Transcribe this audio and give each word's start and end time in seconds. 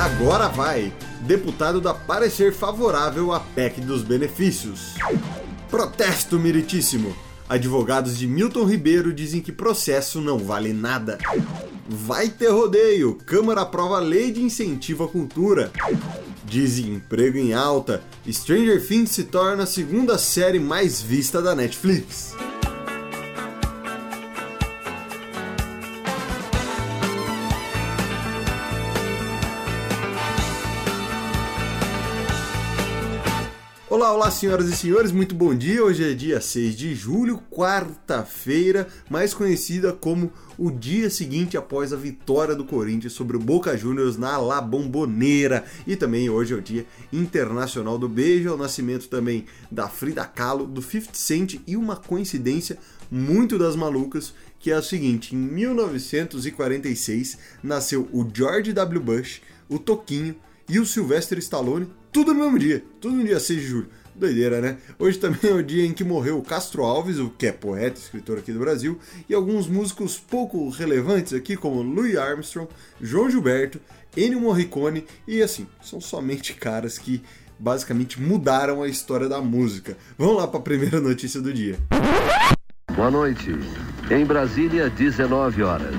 Agora 0.00 0.48
vai! 0.48 0.94
Deputado 1.20 1.78
dá 1.78 1.92
parecer 1.92 2.54
favorável 2.54 3.32
à 3.32 3.38
PEC 3.38 3.82
dos 3.82 4.00
benefícios. 4.00 4.94
Protesto 5.68 6.38
meritíssimo! 6.38 7.14
Advogados 7.46 8.16
de 8.16 8.26
Milton 8.26 8.64
Ribeiro 8.64 9.12
dizem 9.12 9.42
que 9.42 9.52
processo 9.52 10.22
não 10.22 10.38
vale 10.38 10.72
nada. 10.72 11.18
Vai 11.86 12.30
ter 12.30 12.48
rodeio! 12.48 13.18
Câmara 13.26 13.60
aprova 13.60 13.98
lei 13.98 14.32
de 14.32 14.42
incentivo 14.42 15.04
à 15.04 15.08
cultura. 15.08 15.70
Desemprego 16.44 17.36
em 17.36 17.52
alta. 17.52 18.02
Stranger 18.26 18.82
Things 18.82 19.10
se 19.10 19.24
torna 19.24 19.64
a 19.64 19.66
segunda 19.66 20.16
série 20.16 20.58
mais 20.58 21.02
vista 21.02 21.42
da 21.42 21.54
Netflix. 21.54 22.34
Olá, 34.00 34.14
olá, 34.14 34.30
senhoras 34.30 34.66
e 34.70 34.74
senhores, 34.74 35.12
muito 35.12 35.34
bom 35.34 35.54
dia. 35.54 35.84
Hoje 35.84 36.10
é 36.10 36.14
dia 36.14 36.40
6 36.40 36.74
de 36.74 36.94
julho, 36.94 37.38
quarta-feira, 37.50 38.88
mais 39.10 39.34
conhecida 39.34 39.92
como 39.92 40.32
o 40.56 40.70
dia 40.70 41.10
seguinte 41.10 41.54
após 41.54 41.92
a 41.92 41.96
vitória 41.96 42.54
do 42.54 42.64
Corinthians 42.64 43.12
sobre 43.12 43.36
o 43.36 43.40
Boca 43.40 43.76
Juniors 43.76 44.16
na 44.16 44.38
La 44.38 44.58
Bombonera. 44.62 45.66
E 45.86 45.96
também 45.96 46.30
hoje 46.30 46.54
é 46.54 46.56
o 46.56 46.62
dia 46.62 46.86
internacional 47.12 47.98
do 47.98 48.08
beijo, 48.08 48.48
é 48.48 48.52
o 48.52 48.56
nascimento 48.56 49.06
também 49.06 49.44
da 49.70 49.86
Frida 49.86 50.24
Kahlo, 50.24 50.66
do 50.66 50.80
50 50.80 51.10
Cent 51.12 51.60
e 51.66 51.76
uma 51.76 51.94
coincidência 51.94 52.78
muito 53.10 53.58
das 53.58 53.76
malucas, 53.76 54.32
que 54.58 54.70
é 54.70 54.76
a 54.76 54.82
seguinte: 54.82 55.36
em 55.36 55.38
1946 55.38 57.36
nasceu 57.62 58.08
o 58.14 58.26
George 58.32 58.72
W. 58.72 59.02
Bush, 59.02 59.42
o 59.68 59.78
Toquinho 59.78 60.34
e 60.70 60.78
o 60.78 60.86
Sylvester 60.86 61.36
Stallone, 61.38 61.88
tudo 62.12 62.32
no 62.32 62.44
mesmo 62.44 62.58
dia, 62.58 62.84
tudo 63.00 63.16
no 63.16 63.24
dia 63.24 63.40
6 63.40 63.60
de 63.60 63.66
julho. 63.66 63.88
Doideira, 64.14 64.60
né? 64.60 64.78
Hoje 64.98 65.18
também 65.18 65.50
é 65.50 65.54
o 65.54 65.62
dia 65.62 65.84
em 65.84 65.92
que 65.92 66.04
morreu 66.04 66.38
o 66.38 66.42
Castro 66.42 66.84
Alves, 66.84 67.18
o 67.18 67.30
que 67.30 67.46
é 67.46 67.52
poeta, 67.52 67.98
escritor 67.98 68.38
aqui 68.38 68.52
do 68.52 68.60
Brasil, 68.60 68.98
e 69.28 69.34
alguns 69.34 69.66
músicos 69.66 70.18
pouco 70.18 70.68
relevantes 70.68 71.32
aqui, 71.32 71.56
como 71.56 71.82
Louis 71.82 72.16
Armstrong, 72.16 72.68
João 73.00 73.28
Gilberto, 73.28 73.80
Ennio 74.16 74.40
Morricone, 74.40 75.06
e 75.26 75.42
assim, 75.42 75.66
são 75.82 76.00
somente 76.00 76.54
caras 76.54 76.98
que 76.98 77.22
basicamente 77.58 78.20
mudaram 78.20 78.82
a 78.82 78.88
história 78.88 79.28
da 79.28 79.40
música. 79.40 79.96
Vamos 80.16 80.36
lá 80.36 80.46
para 80.46 80.60
a 80.60 80.62
primeira 80.62 81.00
notícia 81.00 81.40
do 81.40 81.52
dia. 81.52 81.78
Boa 82.94 83.10
noite. 83.10 83.50
Em 84.10 84.24
Brasília, 84.24 84.90
19 84.90 85.62
horas. 85.62 85.94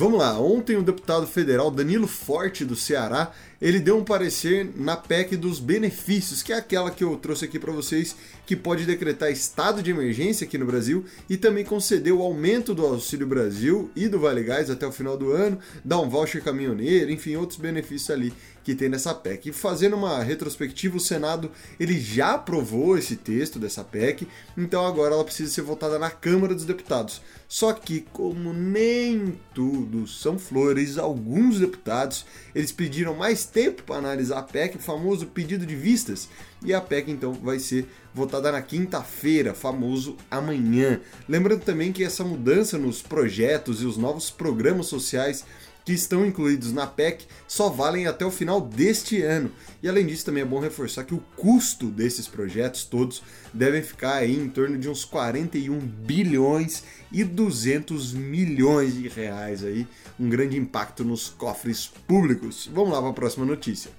Vamos 0.00 0.18
lá, 0.18 0.40
ontem 0.40 0.76
o 0.78 0.82
deputado 0.82 1.26
federal 1.26 1.70
Danilo 1.70 2.06
Forte 2.06 2.64
do 2.64 2.74
Ceará, 2.74 3.32
ele 3.60 3.78
deu 3.78 3.98
um 3.98 4.02
parecer 4.02 4.66
na 4.74 4.96
PEC 4.96 5.36
dos 5.36 5.60
benefícios, 5.60 6.42
que 6.42 6.54
é 6.54 6.56
aquela 6.56 6.90
que 6.90 7.04
eu 7.04 7.14
trouxe 7.18 7.44
aqui 7.44 7.58
para 7.58 7.70
vocês, 7.70 8.16
que 8.46 8.56
pode 8.56 8.86
decretar 8.86 9.30
estado 9.30 9.82
de 9.82 9.90
emergência 9.90 10.46
aqui 10.46 10.56
no 10.56 10.64
Brasil 10.64 11.04
e 11.28 11.36
também 11.36 11.66
conceder 11.66 12.14
o 12.14 12.22
aumento 12.22 12.74
do 12.74 12.86
Auxílio 12.86 13.26
Brasil 13.26 13.90
e 13.94 14.08
do 14.08 14.18
Vale 14.18 14.42
Gás 14.42 14.70
até 14.70 14.86
o 14.86 14.92
final 14.92 15.18
do 15.18 15.32
ano, 15.32 15.58
dar 15.84 16.00
um 16.00 16.08
voucher 16.08 16.42
caminhoneiro, 16.42 17.10
enfim, 17.10 17.36
outros 17.36 17.58
benefícios 17.58 18.08
ali 18.08 18.32
que 18.62 18.74
tem 18.74 18.88
nessa 18.88 19.14
PEC. 19.14 19.48
E 19.48 19.52
fazendo 19.52 19.96
uma 19.96 20.22
retrospectiva, 20.22 20.96
o 20.96 21.00
Senado 21.00 21.50
ele 21.78 21.98
já 21.98 22.34
aprovou 22.34 22.96
esse 22.96 23.16
texto 23.16 23.58
dessa 23.58 23.84
PEC, 23.84 24.26
então 24.56 24.86
agora 24.86 25.14
ela 25.14 25.24
precisa 25.24 25.52
ser 25.52 25.62
votada 25.62 25.98
na 25.98 26.10
Câmara 26.10 26.54
dos 26.54 26.64
Deputados. 26.64 27.20
Só 27.48 27.72
que, 27.72 28.02
como 28.12 28.52
nem 28.52 29.38
tudo 29.52 30.06
são 30.06 30.38
flores, 30.38 30.98
alguns 30.98 31.58
deputados 31.58 32.24
eles 32.54 32.70
pediram 32.70 33.14
mais 33.14 33.44
tempo 33.44 33.82
para 33.82 33.96
analisar 33.96 34.38
a 34.38 34.42
PEC, 34.42 34.76
o 34.76 34.80
famoso 34.80 35.26
pedido 35.26 35.66
de 35.66 35.74
vistas, 35.74 36.28
e 36.64 36.72
a 36.72 36.80
PEC 36.80 37.10
então 37.10 37.32
vai 37.32 37.58
ser 37.58 37.88
votada 38.14 38.52
na 38.52 38.62
quinta-feira, 38.62 39.54
famoso 39.54 40.16
amanhã. 40.30 41.00
Lembrando 41.28 41.62
também 41.62 41.92
que 41.92 42.04
essa 42.04 42.24
mudança 42.24 42.78
nos 42.78 43.02
projetos 43.02 43.82
e 43.82 43.86
os 43.86 43.96
novos 43.96 44.30
programas 44.30 44.86
sociais 44.86 45.44
que 45.90 45.94
estão 45.94 46.24
incluídos 46.24 46.72
na 46.72 46.86
PEC 46.86 47.26
só 47.48 47.68
valem 47.68 48.06
até 48.06 48.24
o 48.24 48.30
final 48.30 48.60
deste 48.60 49.20
ano. 49.22 49.50
E 49.82 49.88
além 49.88 50.06
disso, 50.06 50.24
também 50.24 50.44
é 50.44 50.46
bom 50.46 50.60
reforçar 50.60 51.02
que 51.02 51.14
o 51.14 51.22
custo 51.36 51.86
desses 51.86 52.28
projetos 52.28 52.84
todos 52.84 53.24
devem 53.52 53.82
ficar 53.82 54.14
aí 54.14 54.36
em 54.36 54.48
torno 54.48 54.78
de 54.78 54.88
uns 54.88 55.04
41 55.04 55.80
bilhões 55.80 56.84
e 57.10 57.24
200 57.24 58.12
milhões 58.12 58.94
de 58.94 59.08
reais 59.08 59.64
aí, 59.64 59.84
um 60.18 60.28
grande 60.28 60.56
impacto 60.56 61.02
nos 61.02 61.28
cofres 61.28 61.88
públicos. 62.06 62.70
Vamos 62.72 62.92
lá 62.92 63.00
para 63.00 63.10
a 63.10 63.14
próxima 63.14 63.44
notícia. 63.44 63.90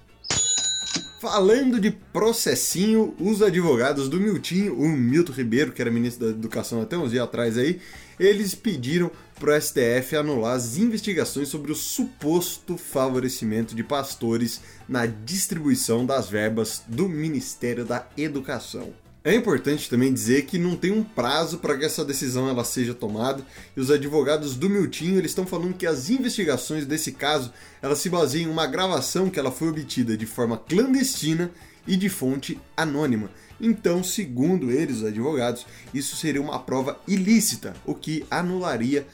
Falando 1.22 1.80
de 1.80 1.92
processinho, 1.92 3.14
os 3.20 3.44
advogados 3.44 4.09
do 4.09 4.20
Miltinho, 4.20 4.76
o 4.76 4.90
Milton 4.90 5.34
Ribeiro, 5.34 5.72
que 5.72 5.80
era 5.80 5.92
ministro 5.92 6.26
da 6.26 6.32
Educação 6.32 6.82
até 6.82 6.98
uns 6.98 7.12
dias 7.12 7.24
atrás 7.24 7.59
aí, 7.59 7.80
eles 8.20 8.56
pediram 8.56 9.12
para 9.40 9.56
o 9.56 9.62
STF 9.62 10.16
anular 10.16 10.56
as 10.56 10.78
investigações 10.78 11.48
sobre 11.48 11.72
o 11.72 11.76
suposto 11.76 12.76
favorecimento 12.76 13.76
de 13.76 13.84
pastores 13.84 14.62
na 14.90 15.06
distribuição 15.06 16.08
das 16.08 16.28
verbas 16.28 16.81
do 16.88 17.08
Ministério 17.08 17.86
da 17.86 18.08
Educação. 18.18 18.92
É 19.24 19.36
importante 19.36 19.88
também 19.88 20.12
dizer 20.12 20.48
que 20.48 20.58
não 20.58 20.76
tem 20.76 20.92
um 20.92 21.04
prazo 21.04 21.59
para 21.59 21.78
que 21.78 21.86
essa 21.86 22.04
decisão 22.04 22.50
ela 22.50 22.64
seja 22.64 22.92
tomada 22.96 23.46
e 23.78 23.80
os 23.80 23.92
advogados 23.92 24.56
do 24.56 24.68
Miltinho 24.68 25.20
eles 25.20 25.30
estão 25.30 25.46
falando 25.46 25.76
que 25.76 25.86
as 25.86 26.09
investigações 26.09 26.88
desse 26.88 27.12
caso 27.12 27.54
elas 27.84 28.00
se 28.00 28.10
baseiam 28.10 28.50
em 28.50 28.52
uma 28.52 28.66
gravação 28.66 29.30
que 29.30 29.40
ela 29.40 29.52
foi 29.52 29.70
obtida 29.70 30.18
de 30.18 30.26
forma 30.26 30.58
clandestina 30.58 31.52
e 31.86 31.96
de 31.96 32.10
fonte 32.10 32.60
anônima. 32.76 33.30
Então, 33.60 34.04
segundo 34.04 34.72
eles, 34.72 34.98
os 34.98 35.04
advogados, 35.04 35.68
isso 35.94 36.16
seria 36.16 36.42
uma 36.42 36.58
prova 36.58 37.00
ilícita, 37.08 37.76
o 37.86 37.94
que 37.94 38.26
anularia 38.30 39.06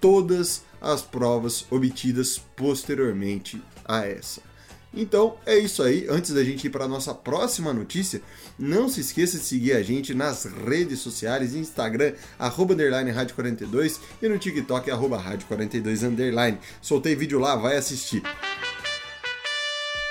todas 0.00 0.62
as 0.80 1.02
provas 1.02 1.66
obtidas 1.70 2.40
posteriormente 2.56 3.62
a 3.84 4.06
essa. 4.06 4.49
Então 4.92 5.36
é 5.46 5.56
isso 5.56 5.82
aí. 5.82 6.06
Antes 6.08 6.32
da 6.32 6.42
gente 6.42 6.66
ir 6.66 6.70
para 6.70 6.84
a 6.84 6.88
nossa 6.88 7.14
próxima 7.14 7.72
notícia, 7.72 8.20
não 8.58 8.88
se 8.88 9.00
esqueça 9.00 9.38
de 9.38 9.44
seguir 9.44 9.72
a 9.72 9.82
gente 9.82 10.12
nas 10.14 10.44
redes 10.44 10.98
sociais, 10.98 11.54
Instagram, 11.54 12.14
arroba 12.38 12.74
underline 12.74 13.10
rádio 13.10 13.34
42 13.34 14.00
e 14.20 14.28
no 14.28 14.38
TikTok, 14.38 14.90
arroba 14.90 15.16
rádio 15.16 15.46
42 15.46 16.02
underline. 16.02 16.58
Soltei 16.82 17.14
vídeo 17.14 17.38
lá, 17.38 17.54
vai 17.56 17.76
assistir. 17.76 18.22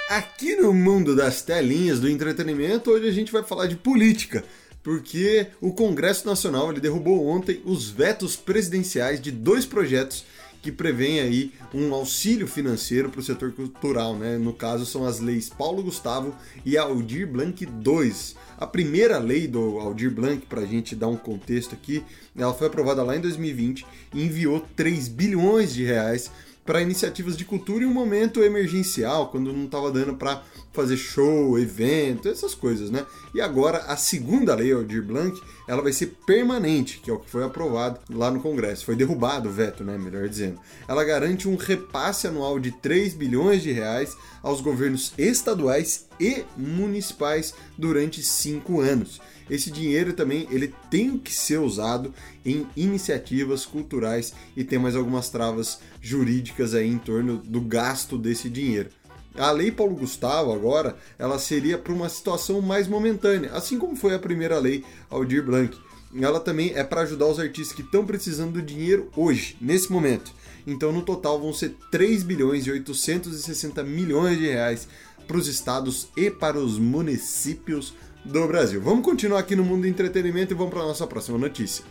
Aqui 0.09 0.55
no 0.55 0.73
mundo 0.73 1.15
das 1.15 1.41
telinhas 1.41 1.99
do 1.99 2.09
entretenimento, 2.09 2.89
hoje 2.89 3.07
a 3.07 3.11
gente 3.11 3.31
vai 3.31 3.43
falar 3.43 3.67
de 3.67 3.75
política 3.75 4.43
porque 4.81 5.47
o 5.59 5.73
Congresso 5.73 6.25
Nacional 6.25 6.71
ele 6.71 6.79
derrubou 6.79 7.27
ontem 7.27 7.61
os 7.65 7.89
vetos 7.89 8.35
presidenciais 8.35 9.21
de 9.21 9.31
dois 9.31 9.65
projetos 9.65 10.25
que 10.61 10.71
prevêem 10.71 11.19
aí 11.19 11.51
um 11.73 11.93
auxílio 11.93 12.47
financeiro 12.47 13.09
para 13.09 13.19
o 13.19 13.23
setor 13.23 13.51
cultural, 13.53 14.15
né? 14.15 14.37
No 14.37 14.53
caso 14.53 14.85
são 14.85 15.05
as 15.05 15.19
leis 15.19 15.49
Paulo 15.49 15.83
Gustavo 15.83 16.35
e 16.65 16.77
Aldir 16.77 17.27
Blanc 17.27 17.63
II. 17.63 18.13
A 18.57 18.67
primeira 18.67 19.17
lei 19.17 19.47
do 19.47 19.79
Aldir 19.79 20.11
Blanc, 20.11 20.45
para 20.45 20.61
a 20.61 20.65
gente 20.65 20.95
dar 20.95 21.07
um 21.07 21.15
contexto 21.15 21.73
aqui, 21.73 22.03
ela 22.35 22.53
foi 22.53 22.67
aprovada 22.67 23.03
lá 23.03 23.15
em 23.15 23.21
2020 23.21 23.85
e 24.13 24.23
enviou 24.23 24.65
3 24.75 25.07
bilhões 25.07 25.73
de 25.73 25.83
reais 25.83 26.29
para 26.69 26.83
iniciativas 26.83 27.35
de 27.35 27.45
cultura 27.45 27.83
em 27.83 27.87
um 27.87 27.91
momento 27.91 28.43
emergencial, 28.43 29.29
quando 29.31 29.51
não 29.51 29.65
estava 29.65 29.91
dando 29.91 30.13
para 30.13 30.43
fazer 30.71 30.97
show, 30.97 31.57
evento, 31.57 32.29
essas 32.29 32.53
coisas, 32.53 32.91
né? 32.91 33.07
E 33.33 33.41
agora 33.41 33.79
a 33.87 33.97
segunda 33.97 34.53
lei, 34.53 34.71
Aldir 34.71 35.03
Blanc, 35.03 35.41
ela 35.67 35.81
vai 35.81 35.91
ser 35.91 36.15
permanente, 36.27 36.99
que 36.99 37.09
é 37.09 37.13
o 37.13 37.17
que 37.17 37.27
foi 37.27 37.43
aprovado 37.43 37.99
lá 38.07 38.29
no 38.29 38.39
Congresso. 38.39 38.85
Foi 38.85 38.95
derrubado 38.95 39.49
o 39.49 39.51
veto, 39.51 39.83
né? 39.83 39.97
Melhor 39.97 40.29
dizendo. 40.29 40.59
Ela 40.87 41.03
garante 41.03 41.49
um 41.49 41.55
repasse 41.55 42.27
anual 42.27 42.59
de 42.59 42.69
3 42.71 43.15
bilhões 43.15 43.63
de 43.63 43.71
reais 43.71 44.15
aos 44.43 44.61
governos 44.61 45.11
estaduais 45.17 46.05
e 46.19 46.45
municipais 46.55 47.55
durante 47.79 48.21
cinco 48.21 48.79
anos 48.79 49.19
esse 49.49 49.71
dinheiro 49.71 50.13
também 50.13 50.47
ele 50.51 50.73
tem 50.89 51.17
que 51.17 51.33
ser 51.33 51.59
usado 51.59 52.13
em 52.45 52.67
iniciativas 52.75 53.65
culturais 53.65 54.33
e 54.55 54.63
tem 54.63 54.77
mais 54.77 54.95
algumas 54.95 55.29
travas 55.29 55.79
jurídicas 56.01 56.73
aí 56.73 56.87
em 56.87 56.97
torno 56.97 57.37
do 57.37 57.61
gasto 57.61 58.17
desse 58.17 58.49
dinheiro. 58.49 58.89
A 59.35 59.51
lei 59.51 59.71
Paulo 59.71 59.95
Gustavo 59.95 60.51
agora, 60.51 60.97
ela 61.17 61.39
seria 61.39 61.77
para 61.77 61.93
uma 61.93 62.09
situação 62.09 62.61
mais 62.61 62.87
momentânea, 62.87 63.51
assim 63.53 63.77
como 63.77 63.95
foi 63.95 64.13
a 64.13 64.19
primeira 64.19 64.59
lei 64.59 64.83
Aldir 65.09 65.45
Blanc. 65.45 65.77
Ela 66.19 66.39
também 66.39 66.73
é 66.75 66.83
para 66.83 67.01
ajudar 67.01 67.27
os 67.27 67.39
artistas 67.39 67.75
que 67.75 67.83
estão 67.83 68.05
precisando 68.05 68.53
do 68.53 68.61
dinheiro 68.61 69.09
hoje, 69.15 69.55
nesse 69.61 69.91
momento. 69.91 70.33
Então, 70.65 70.91
no 70.91 71.03
total, 71.03 71.39
vão 71.39 71.53
ser 71.53 71.75
3 71.91 72.23
bilhões 72.23 72.65
e 72.65 72.71
860 72.71 73.83
milhões 73.83 74.37
de 74.37 74.47
reais 74.47 74.87
para 75.27 75.37
os 75.37 75.47
estados 75.47 76.07
e 76.17 76.31
para 76.31 76.57
os 76.57 76.79
municípios 76.79 77.93
do 78.23 78.47
Brasil. 78.47 78.81
Vamos 78.81 79.03
continuar 79.03 79.39
aqui 79.39 79.55
no 79.55 79.63
mundo 79.63 79.81
do 79.81 79.87
entretenimento 79.87 80.53
e 80.53 80.55
vamos 80.55 80.73
para 80.73 80.83
nossa 80.83 81.07
próxima 81.07 81.37
notícia. 81.37 81.83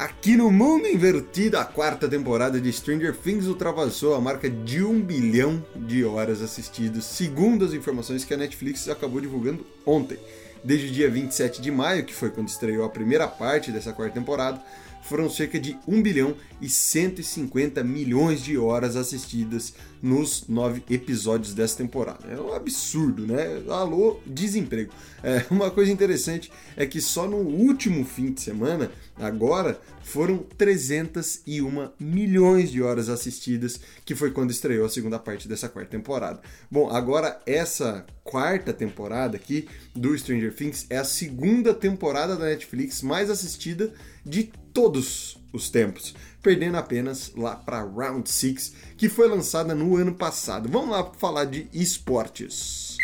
Aqui 0.00 0.34
no 0.34 0.50
Mundo 0.50 0.86
Invertido, 0.86 1.58
a 1.58 1.64
quarta 1.64 2.08
temporada 2.08 2.58
de 2.58 2.72
Stranger 2.72 3.14
Things 3.14 3.46
ultrapassou 3.46 4.14
a 4.14 4.20
marca 4.20 4.48
de 4.48 4.82
um 4.82 4.98
bilhão 4.98 5.62
de 5.76 6.02
horas 6.06 6.40
assistidas, 6.40 7.04
segundo 7.04 7.66
as 7.66 7.74
informações 7.74 8.24
que 8.24 8.32
a 8.32 8.36
Netflix 8.38 8.88
acabou 8.88 9.20
divulgando 9.20 9.66
ontem. 9.84 10.18
Desde 10.64 10.86
o 10.86 10.90
dia 10.90 11.10
27 11.10 11.60
de 11.60 11.70
maio, 11.70 12.06
que 12.06 12.14
foi 12.14 12.30
quando 12.30 12.48
estreou 12.48 12.84
a 12.84 12.88
primeira 12.88 13.28
parte 13.28 13.70
dessa 13.70 13.92
quarta 13.92 14.14
temporada, 14.14 14.62
foram 15.02 15.28
cerca 15.28 15.58
de 15.58 15.76
1 15.86 16.02
bilhão 16.02 16.36
e 16.60 16.68
150 16.68 17.82
milhões 17.82 18.42
de 18.42 18.56
horas 18.58 18.96
assistidas 18.96 19.74
nos 20.02 20.46
nove 20.48 20.82
episódios 20.88 21.54
dessa 21.54 21.76
temporada. 21.76 22.26
É 22.28 22.40
um 22.40 22.52
absurdo, 22.52 23.26
né? 23.26 23.62
Alô, 23.68 24.20
desemprego. 24.26 24.92
É, 25.22 25.44
uma 25.50 25.70
coisa 25.70 25.90
interessante 25.90 26.50
é 26.76 26.86
que 26.86 27.00
só 27.00 27.26
no 27.26 27.38
último 27.38 28.04
fim 28.04 28.32
de 28.32 28.40
semana, 28.40 28.90
agora, 29.16 29.80
foram 30.02 30.38
301 30.38 31.90
milhões 31.98 32.70
de 32.70 32.82
horas 32.82 33.08
assistidas, 33.08 33.80
que 34.04 34.14
foi 34.14 34.30
quando 34.30 34.50
estreou 34.50 34.86
a 34.86 34.90
segunda 34.90 35.18
parte 35.18 35.46
dessa 35.46 35.68
quarta 35.68 35.90
temporada. 35.90 36.40
Bom, 36.70 36.90
agora 36.90 37.40
essa 37.46 38.04
quarta 38.24 38.72
temporada 38.72 39.36
aqui 39.36 39.68
do 39.94 40.16
Stranger 40.16 40.54
Things 40.54 40.86
é 40.88 40.98
a 40.98 41.04
segunda 41.04 41.74
temporada 41.74 42.36
da 42.36 42.46
Netflix 42.46 43.02
mais 43.02 43.30
assistida 43.30 43.92
de 44.24 44.50
todos 44.72 45.38
os 45.52 45.68
tempos, 45.68 46.14
perdendo 46.42 46.76
apenas 46.76 47.32
lá 47.36 47.56
para 47.56 47.82
Round 47.82 48.28
6, 48.28 48.74
que 48.96 49.08
foi 49.08 49.28
lançada 49.28 49.74
no 49.74 49.96
ano 49.96 50.14
passado. 50.14 50.68
Vamos 50.68 50.90
lá 50.90 51.12
falar 51.18 51.44
de 51.44 51.68
esportes. 51.72 52.96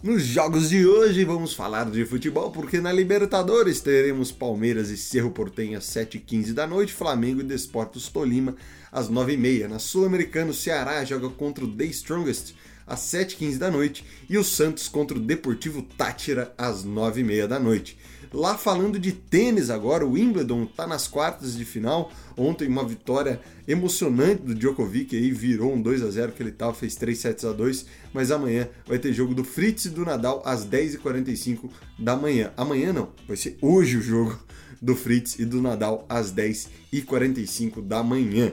Nos 0.00 0.22
jogos 0.22 0.68
de 0.70 0.86
hoje 0.86 1.24
vamos 1.24 1.54
falar 1.54 1.90
de 1.90 2.04
futebol, 2.04 2.52
porque 2.52 2.80
na 2.80 2.92
Libertadores 2.92 3.80
teremos 3.80 4.30
Palmeiras 4.30 4.90
e 4.90 4.96
Cerro 4.96 5.32
Portenha 5.32 5.78
às 5.78 5.86
7h15 5.86 6.52
da 6.52 6.68
noite, 6.68 6.92
Flamengo 6.92 7.40
e 7.40 7.44
Desportos 7.44 8.08
Tolima 8.08 8.54
às 8.92 9.10
9h30. 9.10 9.66
Na 9.66 9.80
Sul-Americana, 9.80 10.52
o 10.52 10.54
Ceará 10.54 11.04
joga 11.04 11.28
contra 11.30 11.64
o 11.64 11.72
The 11.72 11.84
Strongest 11.86 12.54
às 12.88 13.00
7h15 13.00 13.58
da 13.58 13.70
noite 13.70 14.04
e 14.28 14.38
o 14.38 14.44
Santos 14.44 14.88
contra 14.88 15.16
o 15.16 15.20
Deportivo 15.20 15.82
Tátira 15.82 16.52
às 16.56 16.84
9h30 16.84 17.46
da 17.46 17.58
noite. 17.58 17.96
Lá 18.32 18.58
falando 18.58 18.98
de 18.98 19.12
tênis 19.12 19.70
agora, 19.70 20.04
o 20.04 20.12
Wimbledon 20.12 20.64
está 20.64 20.86
nas 20.86 21.08
quartas 21.08 21.56
de 21.56 21.64
final. 21.64 22.12
Ontem 22.36 22.68
uma 22.68 22.86
vitória 22.86 23.40
emocionante 23.66 24.42
do 24.42 24.54
Djokovic, 24.54 25.16
aí 25.16 25.30
virou 25.30 25.72
um 25.72 25.80
2 25.80 26.02
a 26.02 26.10
0 26.10 26.32
que 26.32 26.42
ele 26.42 26.52
tava, 26.52 26.74
fez 26.74 26.94
3 26.94 27.18
sets 27.18 27.44
a 27.44 27.52
2, 27.52 27.86
mas 28.12 28.30
amanhã 28.30 28.68
vai 28.86 28.98
ter 28.98 29.12
jogo 29.12 29.34
do 29.34 29.44
Fritz 29.44 29.86
e 29.86 29.90
do 29.90 30.04
Nadal 30.04 30.42
às 30.44 30.66
10h45 30.66 31.70
da 31.98 32.16
manhã. 32.16 32.52
Amanhã 32.56 32.92
não, 32.92 33.08
vai 33.26 33.36
ser 33.36 33.56
hoje 33.62 33.96
o 33.96 34.02
jogo 34.02 34.38
do 34.80 34.94
Fritz 34.94 35.38
e 35.38 35.44
do 35.44 35.62
Nadal 35.62 36.04
às 36.08 36.32
10h45 36.32 37.82
da 37.82 38.02
manhã 38.02 38.52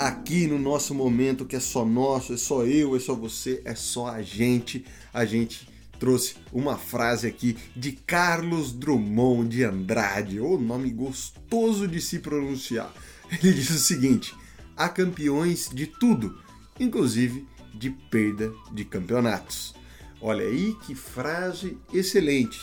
aqui 0.00 0.46
no 0.46 0.58
nosso 0.58 0.94
momento 0.94 1.44
que 1.44 1.54
é 1.54 1.60
só 1.60 1.84
nosso, 1.84 2.32
é 2.32 2.36
só 2.38 2.64
eu, 2.64 2.96
é 2.96 2.98
só 2.98 3.14
você, 3.14 3.60
é 3.66 3.74
só 3.74 4.08
a 4.08 4.22
gente. 4.22 4.82
A 5.12 5.26
gente 5.26 5.68
trouxe 5.98 6.36
uma 6.50 6.78
frase 6.78 7.26
aqui 7.26 7.58
de 7.76 7.92
Carlos 7.92 8.72
Drummond 8.72 9.54
de 9.54 9.62
Andrade, 9.62 10.40
o 10.40 10.58
nome 10.58 10.90
gostoso 10.90 11.86
de 11.86 12.00
se 12.00 12.18
pronunciar. 12.20 12.90
Ele 13.30 13.52
diz 13.52 13.68
o 13.68 13.78
seguinte: 13.78 14.34
há 14.74 14.88
campeões 14.88 15.68
de 15.68 15.86
tudo, 15.86 16.38
inclusive 16.78 17.46
de 17.74 17.90
perda 17.90 18.50
de 18.72 18.86
campeonatos. 18.86 19.74
Olha 20.18 20.46
aí 20.46 20.74
que 20.86 20.94
frase 20.94 21.76
excelente. 21.92 22.58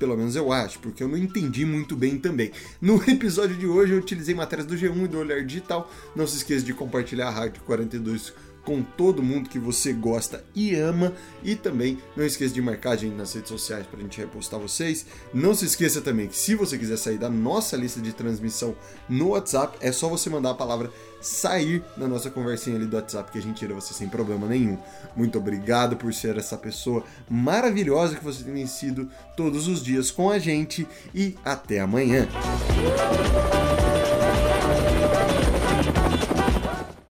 Pelo 0.00 0.16
menos 0.16 0.34
eu 0.34 0.50
acho, 0.50 0.78
porque 0.78 1.02
eu 1.02 1.08
não 1.08 1.18
entendi 1.18 1.66
muito 1.66 1.94
bem 1.94 2.18
também. 2.18 2.50
No 2.80 2.96
episódio 3.06 3.54
de 3.54 3.66
hoje 3.66 3.92
eu 3.92 3.98
utilizei 3.98 4.34
matérias 4.34 4.66
do 4.66 4.74
G1 4.74 5.04
e 5.04 5.08
do 5.08 5.18
Olhar 5.18 5.44
Digital. 5.44 5.92
Não 6.16 6.26
se 6.26 6.38
esqueça 6.38 6.64
de 6.64 6.72
compartilhar 6.72 7.28
a 7.28 7.30
Rádio 7.30 7.62
42 7.64 8.32
com 8.64 8.82
todo 8.82 9.22
mundo 9.22 9.48
que 9.48 9.58
você 9.58 9.92
gosta 9.92 10.44
e 10.54 10.74
ama. 10.74 11.12
E 11.42 11.54
também 11.54 11.98
não 12.16 12.24
esqueça 12.24 12.54
de 12.54 12.62
marcar 12.62 12.92
a 12.92 12.96
gente 12.96 13.14
nas 13.14 13.32
redes 13.32 13.48
sociais 13.48 13.86
para 13.86 13.98
a 13.98 14.02
gente 14.02 14.18
repostar 14.18 14.60
vocês. 14.60 15.06
Não 15.32 15.54
se 15.54 15.64
esqueça 15.64 16.00
também 16.00 16.28
que 16.28 16.36
se 16.36 16.54
você 16.54 16.78
quiser 16.78 16.96
sair 16.96 17.18
da 17.18 17.28
nossa 17.28 17.76
lista 17.76 18.00
de 18.00 18.12
transmissão 18.12 18.74
no 19.08 19.28
WhatsApp, 19.28 19.78
é 19.80 19.92
só 19.92 20.08
você 20.08 20.28
mandar 20.28 20.50
a 20.50 20.54
palavra 20.54 20.90
sair 21.20 21.82
na 21.96 22.08
nossa 22.08 22.30
conversinha 22.30 22.76
ali 22.76 22.86
do 22.86 22.96
WhatsApp 22.96 23.30
que 23.30 23.38
a 23.38 23.42
gente 23.42 23.58
tira 23.58 23.74
você 23.74 23.92
sem 23.92 24.08
problema 24.08 24.46
nenhum. 24.46 24.78
Muito 25.14 25.38
obrigado 25.38 25.96
por 25.96 26.12
ser 26.14 26.36
essa 26.36 26.56
pessoa 26.56 27.04
maravilhosa 27.28 28.16
que 28.16 28.24
você 28.24 28.42
tem 28.42 28.66
sido 28.66 29.08
todos 29.36 29.68
os 29.68 29.82
dias 29.82 30.10
com 30.10 30.30
a 30.30 30.38
gente 30.38 30.86
e 31.14 31.36
até 31.44 31.80
amanhã. 31.80 32.26